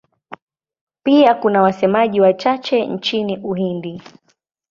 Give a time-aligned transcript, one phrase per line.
[1.03, 4.01] Pia kuna wasemaji wachache nchini Uhindi.